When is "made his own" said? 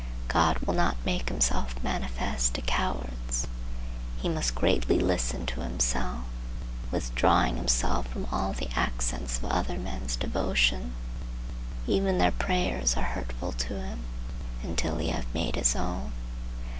15.35-16.11